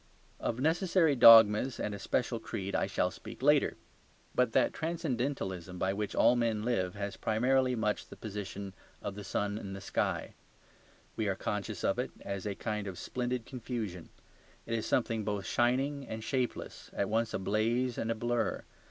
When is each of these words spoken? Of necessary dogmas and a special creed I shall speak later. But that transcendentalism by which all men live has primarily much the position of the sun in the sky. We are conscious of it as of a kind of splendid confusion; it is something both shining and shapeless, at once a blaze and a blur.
Of 0.39 0.59
necessary 0.59 1.15
dogmas 1.15 1.79
and 1.79 1.93
a 1.93 1.99
special 1.99 2.39
creed 2.39 2.73
I 2.75 2.87
shall 2.87 3.11
speak 3.11 3.43
later. 3.43 3.77
But 4.33 4.51
that 4.53 4.73
transcendentalism 4.73 5.77
by 5.77 5.93
which 5.93 6.15
all 6.15 6.35
men 6.35 6.63
live 6.63 6.95
has 6.95 7.17
primarily 7.17 7.75
much 7.75 8.07
the 8.07 8.15
position 8.15 8.73
of 9.03 9.13
the 9.13 9.23
sun 9.23 9.59
in 9.59 9.73
the 9.73 9.79
sky. 9.79 10.33
We 11.15 11.27
are 11.27 11.35
conscious 11.35 11.83
of 11.83 11.99
it 11.99 12.09
as 12.21 12.47
of 12.47 12.53
a 12.53 12.55
kind 12.55 12.87
of 12.87 12.97
splendid 12.97 13.45
confusion; 13.45 14.09
it 14.65 14.73
is 14.73 14.87
something 14.87 15.23
both 15.23 15.45
shining 15.45 16.07
and 16.07 16.23
shapeless, 16.23 16.89
at 16.93 17.07
once 17.07 17.31
a 17.31 17.37
blaze 17.37 17.99
and 17.99 18.09
a 18.09 18.15
blur. 18.15 18.63